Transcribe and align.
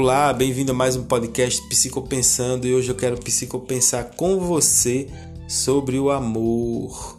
Olá, 0.00 0.32
bem-vindo 0.32 0.70
a 0.70 0.74
mais 0.76 0.94
um 0.94 1.02
podcast 1.02 1.60
Psicopensando 1.68 2.68
e 2.68 2.72
hoje 2.72 2.88
eu 2.88 2.94
quero 2.94 3.18
psicopensar 3.18 4.12
com 4.14 4.38
você 4.38 5.08
sobre 5.48 5.98
o 5.98 6.08
amor. 6.08 7.18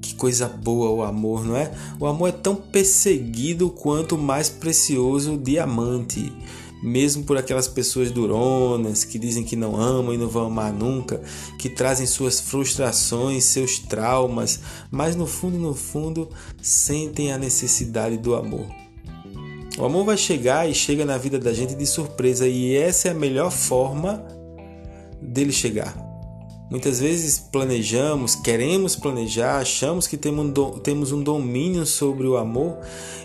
Que 0.00 0.14
coisa 0.14 0.46
boa 0.46 0.88
o 0.90 1.02
amor, 1.02 1.44
não 1.44 1.56
é? 1.56 1.72
O 1.98 2.06
amor 2.06 2.28
é 2.28 2.32
tão 2.32 2.54
perseguido 2.54 3.70
quanto 3.70 4.14
o 4.14 4.18
mais 4.18 4.48
precioso 4.48 5.36
diamante. 5.36 6.32
Mesmo 6.80 7.24
por 7.24 7.36
aquelas 7.36 7.66
pessoas 7.66 8.12
duronas 8.12 9.02
que 9.02 9.18
dizem 9.18 9.42
que 9.42 9.56
não 9.56 9.74
amam 9.74 10.14
e 10.14 10.16
não 10.16 10.28
vão 10.28 10.46
amar 10.46 10.72
nunca, 10.72 11.20
que 11.58 11.68
trazem 11.68 12.06
suas 12.06 12.38
frustrações, 12.38 13.42
seus 13.46 13.80
traumas, 13.80 14.60
mas 14.92 15.16
no 15.16 15.26
fundo, 15.26 15.58
no 15.58 15.74
fundo, 15.74 16.28
sentem 16.62 17.32
a 17.32 17.36
necessidade 17.36 18.16
do 18.16 18.36
amor. 18.36 18.81
O 19.78 19.84
amor 19.86 20.04
vai 20.04 20.18
chegar 20.18 20.68
e 20.68 20.74
chega 20.74 21.04
na 21.04 21.16
vida 21.16 21.38
da 21.38 21.52
gente 21.52 21.74
de 21.74 21.86
surpresa, 21.86 22.46
e 22.46 22.76
essa 22.76 23.08
é 23.08 23.10
a 23.10 23.14
melhor 23.14 23.50
forma 23.50 24.22
dele 25.20 25.50
chegar. 25.50 25.96
Muitas 26.70 27.00
vezes 27.00 27.38
planejamos, 27.38 28.34
queremos 28.34 28.94
planejar, 28.96 29.58
achamos 29.58 30.06
que 30.06 30.16
temos 30.16 31.12
um 31.12 31.22
domínio 31.22 31.86
sobre 31.86 32.26
o 32.26 32.36
amor, 32.36 32.78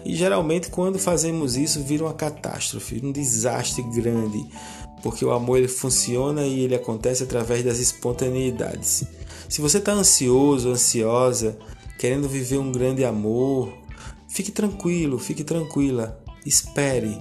e 0.05 0.15
geralmente 0.15 0.69
quando 0.69 0.97
fazemos 0.97 1.57
isso 1.57 1.83
vira 1.83 2.05
uma 2.05 2.13
catástrofe, 2.13 3.01
um 3.03 3.11
desastre 3.11 3.83
grande, 3.83 4.45
porque 5.03 5.23
o 5.23 5.31
amor 5.31 5.57
ele 5.57 5.67
funciona 5.67 6.45
e 6.45 6.61
ele 6.61 6.75
acontece 6.75 7.23
através 7.23 7.63
das 7.63 7.77
espontaneidades. 7.77 9.03
Se 9.49 9.61
você 9.61 9.79
está 9.79 9.91
ansioso, 9.91 10.69
ansiosa, 10.69 11.57
querendo 11.99 12.27
viver 12.27 12.57
um 12.57 12.71
grande 12.71 13.03
amor, 13.05 13.71
fique 14.29 14.51
tranquilo, 14.51 15.19
fique 15.19 15.43
tranquila 15.43 16.21
espere, 16.47 17.17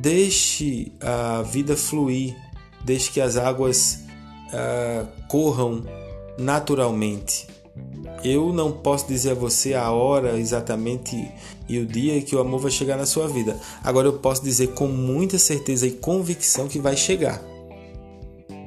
deixe 0.00 0.92
a 1.00 1.42
vida 1.42 1.76
fluir, 1.76 2.36
deixe 2.84 3.10
que 3.10 3.20
as 3.20 3.36
águas 3.36 4.04
uh, 4.52 5.06
corram 5.28 5.84
naturalmente. 6.38 7.46
Eu 8.24 8.52
não 8.52 8.72
posso 8.72 9.06
dizer 9.06 9.32
a 9.32 9.34
você 9.34 9.74
a 9.74 9.90
hora 9.90 10.38
exatamente 10.38 11.30
e 11.68 11.78
o 11.78 11.86
dia 11.86 12.20
que 12.22 12.34
o 12.34 12.40
amor 12.40 12.60
vai 12.60 12.70
chegar 12.70 12.96
na 12.96 13.06
sua 13.06 13.28
vida. 13.28 13.56
Agora 13.82 14.08
eu 14.08 14.14
posso 14.14 14.42
dizer 14.42 14.68
com 14.68 14.88
muita 14.88 15.38
certeza 15.38 15.86
e 15.86 15.92
convicção 15.92 16.66
que 16.66 16.78
vai 16.78 16.96
chegar. 16.96 17.42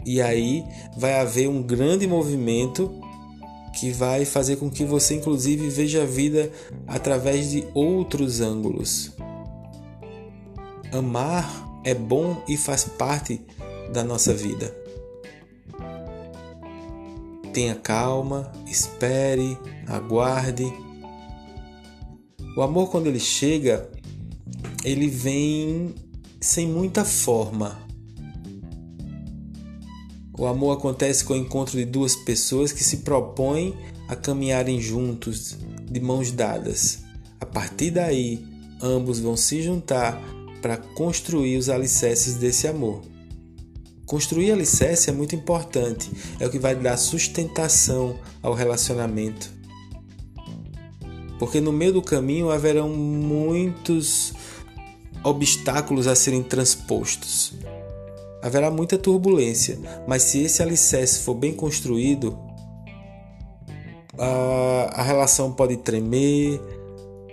E 0.06 0.22
aí 0.22 0.64
vai 0.98 1.20
haver 1.20 1.48
um 1.48 1.62
grande 1.62 2.08
movimento 2.08 2.92
que 3.78 3.92
vai 3.92 4.26
fazer 4.26 4.58
com 4.58 4.70
que 4.70 4.84
você 4.84 5.16
inclusive 5.16 5.70
veja 5.70 6.04
a 6.04 6.06
vida 6.06 6.52
através 6.88 7.52
de 7.52 7.66
outros 7.74 8.42
ângulos. 8.42 9.11
Amar 10.92 11.82
é 11.84 11.94
bom 11.94 12.44
e 12.48 12.58
faz 12.58 12.84
parte 12.84 13.42
da 13.94 14.04
nossa 14.04 14.34
vida. 14.34 14.76
Tenha 17.54 17.76
calma, 17.76 18.52
espere, 18.68 19.58
aguarde. 19.88 20.72
O 22.58 22.62
amor, 22.62 22.90
quando 22.90 23.08
ele 23.08 23.20
chega, 23.20 23.90
ele 24.84 25.08
vem 25.08 25.96
sem 26.40 26.68
muita 26.68 27.06
forma. 27.06 27.80
O 30.38 30.46
amor 30.46 30.78
acontece 30.78 31.24
com 31.24 31.34
o 31.34 31.38
encontro 31.38 31.78
de 31.78 31.86
duas 31.86 32.16
pessoas 32.16 32.72
que 32.72 32.84
se 32.84 32.98
propõem 32.98 33.76
a 34.08 34.16
caminharem 34.16 34.82
juntos, 34.82 35.58
de 35.90 36.00
mãos 36.00 36.32
dadas. 36.32 37.00
A 37.40 37.46
partir 37.46 37.92
daí, 37.92 38.46
ambos 38.82 39.20
vão 39.20 39.38
se 39.38 39.62
juntar 39.62 40.22
para 40.62 40.78
construir 40.78 41.58
os 41.58 41.70
alicerces 41.70 42.36
desse 42.36 42.68
amor. 42.68 43.02
Construir 44.06 44.52
alicerce 44.52 45.10
é 45.10 45.14
muito 45.14 45.36
importante, 45.36 46.12
é 46.40 46.46
o 46.46 46.50
que 46.50 46.60
vai 46.60 46.76
dar 46.76 46.98
sustentação 46.98 48.20
ao 48.42 48.54
relacionamento. 48.54 49.50
Porque 51.40 51.62
no 51.62 51.72
meio 51.72 51.94
do 51.94 52.02
caminho 52.02 52.52
haverão 52.52 52.90
muitos 52.90 54.34
obstáculos 55.24 56.08
a 56.08 56.16
serem 56.16 56.44
transpostos. 56.44 57.54
Haverá 58.44 58.70
muita 58.70 58.98
turbulência, 58.98 59.80
mas 60.08 60.24
se 60.24 60.44
esse 60.44 60.62
alicerce 60.62 61.20
for 61.20 61.36
bem 61.36 61.54
construído, 61.54 62.38
a, 64.18 65.00
a 65.00 65.04
relação 65.04 65.52
pode 65.54 65.78
tremer, 65.78 66.60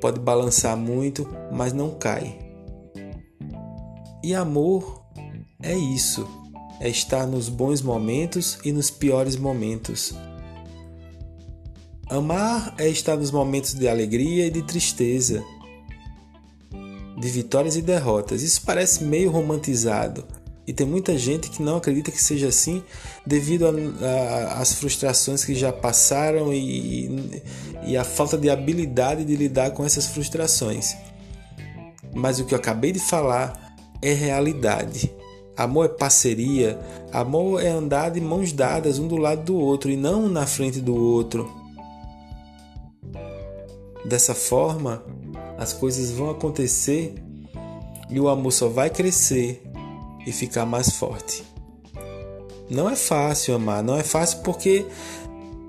pode 0.00 0.21
balançar 0.21 0.77
muito, 0.77 1.28
mas 1.50 1.72
não 1.72 1.91
cai. 1.91 2.47
E 4.23 4.34
amor 4.34 5.05
é 5.62 5.77
isso, 5.77 6.27
é 6.81 6.89
estar 6.89 7.27
nos 7.27 7.49
bons 7.49 7.83
momentos 7.83 8.59
e 8.65 8.73
nos 8.73 8.91
piores 8.91 9.37
momentos. 9.37 10.15
Amar 12.09 12.75
é 12.79 12.89
estar 12.89 13.17
nos 13.17 13.31
momentos 13.31 13.75
de 13.75 13.87
alegria 13.87 14.47
e 14.47 14.51
de 14.51 14.62
tristeza, 14.62 15.45
de 17.19 17.29
vitórias 17.29 17.77
e 17.77 17.83
derrotas. 17.83 18.43
Isso 18.43 18.62
parece 18.65 19.05
meio 19.05 19.31
romantizado 19.31 20.25
e 20.69 20.73
tem 20.75 20.87
muita 20.87 21.17
gente 21.17 21.49
que 21.49 21.62
não 21.62 21.79
acredita 21.79 22.11
que 22.11 22.23
seja 22.23 22.49
assim 22.49 22.83
devido 23.27 23.65
às 24.55 24.75
frustrações 24.75 25.43
que 25.43 25.55
já 25.55 25.73
passaram 25.73 26.53
e, 26.53 27.43
e 27.87 27.97
a 27.97 28.05
falta 28.05 28.37
de 28.37 28.50
habilidade 28.50 29.25
de 29.25 29.35
lidar 29.35 29.71
com 29.71 29.83
essas 29.83 30.05
frustrações. 30.06 30.95
Mas 32.15 32.39
o 32.39 32.45
que 32.45 32.53
eu 32.53 32.59
acabei 32.59 32.93
de 32.93 32.99
falar 32.99 33.68
é 34.03 34.12
realidade. 34.12 35.14
Amor 35.56 35.86
é 35.86 35.88
parceria, 35.88 36.78
amor 37.12 37.60
é 37.60 37.69
andar 37.69 38.10
de 38.10 38.20
mãos 38.20 38.53
dadas 38.53 38.98
um 38.98 39.09
do 39.09 39.16
lado 39.16 39.42
do 39.42 39.56
outro 39.56 39.91
e 39.91 39.97
não 39.97 40.28
na 40.28 40.47
frente 40.47 40.81
do 40.81 40.94
outro. 40.94 41.50
Dessa 44.04 44.34
forma, 44.34 45.03
as 45.58 45.72
coisas 45.72 46.12
vão 46.12 46.31
acontecer 46.31 47.14
e 48.08 48.20
o 48.20 48.28
amor 48.28 48.53
só 48.53 48.69
vai 48.69 48.88
crescer 48.88 49.62
e 50.25 50.31
ficar 50.31 50.64
mais 50.64 50.91
forte. 50.91 51.42
Não 52.70 52.88
é 52.88 52.94
fácil 52.94 53.54
amar, 53.54 53.82
não 53.82 53.97
é 53.97 54.03
fácil 54.03 54.38
porque 54.44 54.87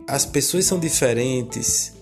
as 0.08 0.26
pessoas 0.26 0.66
são 0.66 0.78
diferentes, 0.78 1.94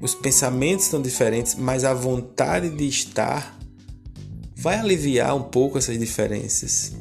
os 0.00 0.14
pensamentos 0.14 0.84
são 0.86 1.02
diferentes, 1.02 1.54
mas 1.54 1.84
a 1.84 1.94
vontade 1.94 2.70
de 2.70 2.86
estar 2.86 3.58
vai 4.64 4.78
aliviar 4.78 5.36
um 5.36 5.42
pouco 5.42 5.76
essas 5.76 5.98
diferenças. 5.98 6.96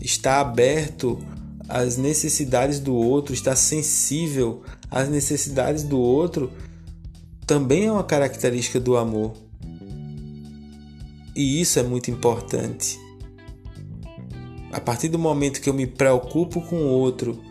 Está 0.00 0.40
aberto 0.40 1.18
às 1.68 1.96
necessidades 1.96 2.78
do 2.78 2.94
outro, 2.94 3.34
está 3.34 3.56
sensível 3.56 4.62
às 4.88 5.08
necessidades 5.08 5.82
do 5.82 5.98
outro, 5.98 6.52
também 7.44 7.86
é 7.86 7.92
uma 7.92 8.04
característica 8.04 8.78
do 8.78 8.96
amor. 8.96 9.32
E 11.34 11.60
isso 11.60 11.80
é 11.80 11.82
muito 11.82 12.12
importante. 12.12 12.96
A 14.70 14.78
partir 14.80 15.08
do 15.08 15.18
momento 15.18 15.60
que 15.60 15.68
eu 15.68 15.74
me 15.74 15.88
preocupo 15.88 16.60
com 16.60 16.76
o 16.76 16.88
outro, 16.88 17.42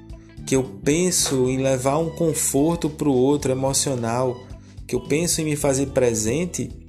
que 0.45 0.55
eu 0.55 0.63
penso 0.63 1.49
em 1.49 1.57
levar 1.57 1.97
um 1.97 2.11
conforto 2.11 2.89
para 2.89 3.09
o 3.09 3.13
outro 3.13 3.51
emocional, 3.51 4.41
que 4.87 4.95
eu 4.95 5.01
penso 5.01 5.41
em 5.41 5.45
me 5.45 5.57
fazer 5.57 5.87
presente, 5.87 6.80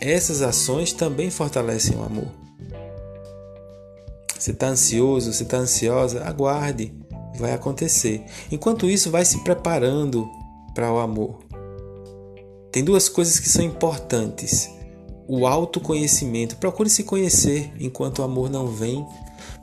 essas 0.00 0.42
ações 0.42 0.92
também 0.92 1.30
fortalecem 1.30 1.96
o 1.96 2.02
amor. 2.02 2.28
Você 4.38 4.52
está 4.52 4.68
ansioso, 4.68 5.32
você 5.32 5.42
está 5.42 5.58
ansiosa, 5.58 6.24
aguarde, 6.24 6.94
vai 7.38 7.52
acontecer. 7.52 8.24
Enquanto 8.50 8.88
isso, 8.88 9.10
vai 9.10 9.24
se 9.24 9.44
preparando 9.44 10.26
para 10.74 10.90
o 10.90 10.98
amor. 10.98 11.40
Tem 12.72 12.82
duas 12.82 13.08
coisas 13.08 13.38
que 13.38 13.48
são 13.48 13.64
importantes: 13.64 14.70
o 15.28 15.46
autoconhecimento. 15.46 16.56
Procure 16.56 16.88
se 16.88 17.04
conhecer 17.04 17.70
enquanto 17.78 18.20
o 18.20 18.22
amor 18.22 18.48
não 18.48 18.66
vem. 18.66 19.06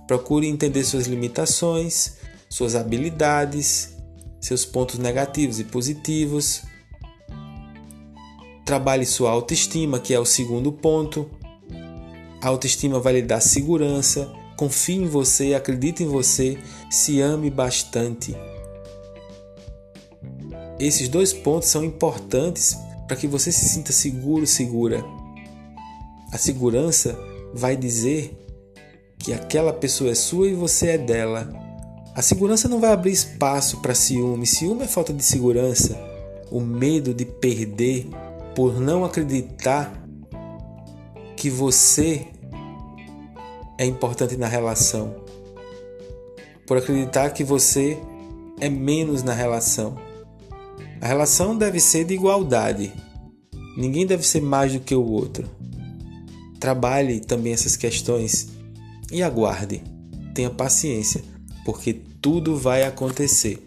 Procure 0.06 0.48
entender 0.48 0.84
suas 0.84 1.08
limitações, 1.08 2.14
suas 2.50 2.76
habilidades, 2.76 3.96
seus 4.40 4.64
pontos 4.64 5.00
negativos 5.00 5.60
e 5.60 5.64
positivos. 5.64 6.62
Trabalhe 8.68 9.06
sua 9.06 9.32
autoestima, 9.32 9.98
que 9.98 10.14
é 10.14 10.20
o 10.20 10.26
segundo 10.26 10.74
ponto. 10.74 11.32
A 12.42 12.50
autoestima 12.50 13.00
vai 13.00 13.14
lhe 13.14 13.22
dar 13.22 13.40
segurança. 13.40 14.30
Confie 14.58 14.98
em 14.98 15.08
você, 15.08 15.54
acredite 15.54 16.04
em 16.04 16.08
você, 16.08 16.58
se 16.92 17.22
ame 17.22 17.50
bastante. 17.50 18.36
Esses 20.78 21.08
dois 21.08 21.32
pontos 21.32 21.70
são 21.70 21.82
importantes 21.82 22.78
para 23.08 23.16
que 23.16 23.26
você 23.26 23.54
se 23.54 23.70
sinta 23.70 23.94
seguro, 23.94 24.46
segura. 24.46 25.02
A 26.34 26.38
segurança 26.38 27.18
vai 27.54 27.78
dizer 27.78 28.38
que 29.18 29.32
aquela 29.32 29.72
pessoa 29.72 30.12
é 30.12 30.16
sua 30.16 30.50
e 30.50 30.54
você 30.54 30.88
é 30.88 30.98
dela. 30.98 31.50
A 32.14 32.22
segurança 32.22 32.68
não 32.68 32.82
vai 32.82 32.92
abrir 32.92 33.14
espaço 33.14 33.78
para 33.78 33.96
ciúme. 33.96 34.46
Ciúme 34.46 34.84
é 34.84 34.88
falta 34.88 35.14
de 35.14 35.24
segurança, 35.24 35.98
o 36.52 36.60
medo 36.60 37.14
de 37.14 37.24
perder 37.24 38.10
por 38.58 38.82
não 38.82 39.06
acreditar 39.06 40.04
que 41.36 41.48
você 41.48 42.26
é 43.78 43.86
importante 43.86 44.36
na 44.36 44.48
relação, 44.48 45.14
por 46.66 46.76
acreditar 46.78 47.30
que 47.30 47.44
você 47.44 48.00
é 48.60 48.68
menos 48.68 49.22
na 49.22 49.32
relação. 49.32 49.96
A 51.00 51.06
relação 51.06 51.56
deve 51.56 51.80
ser 51.80 52.04
de 52.04 52.16
igualdade. 52.16 52.92
Ninguém 53.78 54.08
deve 54.08 54.26
ser 54.26 54.42
mais 54.42 54.74
do 54.74 54.80
que 54.80 54.96
o 54.96 55.06
outro. 55.06 55.48
Trabalhe 56.60 57.20
também 57.20 57.54
essas 57.54 57.76
questões 57.76 58.48
e 59.12 59.22
aguarde. 59.22 59.84
Tenha 60.34 60.50
paciência, 60.50 61.24
porque 61.64 61.94
tudo 61.94 62.58
vai 62.58 62.86
acontecer. 62.86 63.67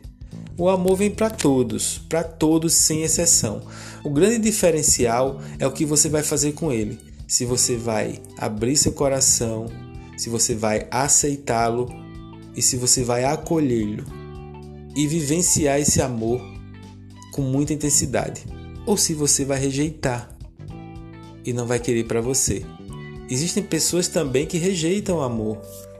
O 0.56 0.68
amor 0.68 0.96
vem 0.96 1.10
para 1.10 1.30
todos, 1.30 1.98
para 2.08 2.22
todos 2.22 2.74
sem 2.74 3.02
exceção. 3.02 3.62
O 4.04 4.10
grande 4.10 4.38
diferencial 4.38 5.40
é 5.58 5.66
o 5.66 5.72
que 5.72 5.84
você 5.84 6.08
vai 6.08 6.22
fazer 6.22 6.52
com 6.52 6.72
ele. 6.72 6.98
Se 7.26 7.44
você 7.44 7.76
vai 7.76 8.20
abrir 8.36 8.76
seu 8.76 8.92
coração, 8.92 9.66
se 10.16 10.28
você 10.28 10.54
vai 10.54 10.86
aceitá-lo 10.90 11.88
e 12.56 12.60
se 12.60 12.76
você 12.76 13.02
vai 13.02 13.24
acolhê-lo 13.24 14.04
e 14.94 15.06
vivenciar 15.06 15.80
esse 15.80 16.02
amor 16.02 16.40
com 17.32 17.42
muita 17.42 17.72
intensidade, 17.72 18.44
ou 18.84 18.96
se 18.96 19.14
você 19.14 19.44
vai 19.44 19.58
rejeitar 19.58 20.36
e 21.44 21.52
não 21.52 21.66
vai 21.66 21.78
querer 21.78 22.04
para 22.04 22.20
você. 22.20 22.64
Existem 23.30 23.62
pessoas 23.62 24.08
também 24.08 24.46
que 24.46 24.58
rejeitam 24.58 25.18
o 25.18 25.22
amor. 25.22 25.58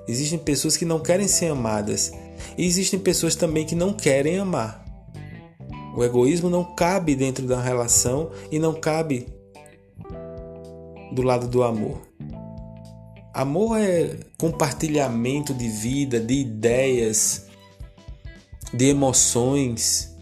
Existem 0.09 0.39
pessoas 0.39 0.77
que 0.77 0.85
não 0.85 0.99
querem 0.99 1.29
ser 1.29 1.53
amadas. 1.53 2.13
E 2.57 2.65
existem 2.65 2.99
pessoas 2.99 3.35
também 3.35 3.67
que 3.67 3.75
não 3.75 3.93
querem 3.93 4.39
amar. 4.39 4.85
O 5.97 6.05
egoísmo 6.05 6.49
não 6.49 6.65
cabe 6.65 7.15
dentro 7.15 7.47
da 7.47 7.61
relação 7.61 8.31
e 8.51 8.59
não 8.59 8.75
cabe 8.75 9.27
do 11.13 11.23
lado 11.23 11.49
do 11.49 11.63
amor. 11.63 12.01
Amor 13.35 13.79
é 13.79 14.17
compartilhamento 14.39 15.53
de 15.53 15.69
vida, 15.69 16.21
de 16.21 16.35
ideias, 16.35 17.47
de 18.73 18.87
emoções. 18.87 20.17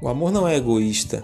O 0.00 0.08
amor 0.08 0.32
não 0.32 0.46
é 0.46 0.56
egoísta. 0.56 1.22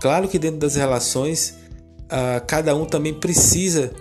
Claro 0.00 0.28
que 0.28 0.38
dentro 0.38 0.58
das 0.58 0.76
relações, 0.76 1.58
uh, 2.04 2.44
cada 2.46 2.74
um 2.74 2.86
também 2.86 3.12
precisa 3.12 3.92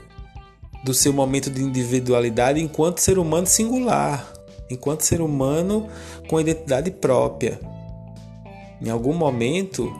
do 0.84 0.94
seu 0.94 1.14
momento 1.14 1.50
de 1.50 1.62
individualidade 1.62 2.62
enquanto 2.62 3.00
ser 3.00 3.18
humano 3.18 3.48
singular, 3.48 4.32
enquanto 4.70 5.02
ser 5.02 5.22
humano 5.22 5.88
com 6.28 6.40
identidade 6.40 6.92
própria. 6.92 7.60
Em 8.82 8.90
algum 8.90 9.14
momento, 9.14 9.92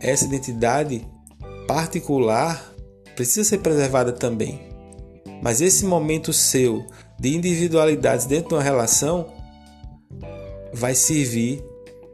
essa 0.00 0.24
identidade 0.24 1.06
particular 1.66 2.72
precisa 3.14 3.48
ser 3.48 3.58
preservada 3.58 4.12
também. 4.12 4.60
Mas 5.42 5.60
esse 5.60 5.84
momento 5.84 6.32
seu 6.32 6.84
de 7.18 7.36
individualidades 7.36 8.26
dentro 8.26 8.48
de 8.48 8.54
uma 8.54 8.62
relação 8.62 9.26
vai 10.72 10.94
servir 10.94 11.62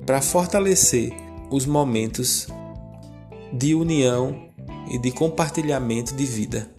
para 0.05 0.21
fortalecer 0.21 1.13
os 1.51 1.67
momentos 1.67 2.49
de 3.53 3.75
união 3.75 4.49
e 4.91 4.99
de 4.99 5.11
compartilhamento 5.11 6.15
de 6.15 6.25
vida. 6.25 6.74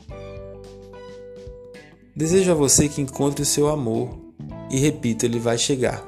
Desejo 2.16 2.52
a 2.52 2.56
você 2.56 2.88
que 2.88 3.02
encontre 3.02 3.42
o 3.42 3.46
seu 3.46 3.68
amor 3.68 4.18
e 4.72 4.80
repito, 4.80 5.26
ele 5.26 5.38
vai 5.38 5.58
chegar. 5.58 6.02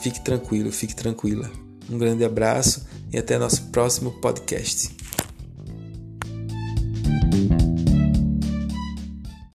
Fique 0.00 0.20
tranquilo, 0.20 0.70
fique 0.70 0.94
tranquila. 0.94 1.50
Um 1.90 1.96
grande 1.96 2.22
abraço 2.24 2.86
e 3.10 3.16
até 3.16 3.38
nosso 3.38 3.70
próximo 3.70 4.12
podcast. 4.20 4.94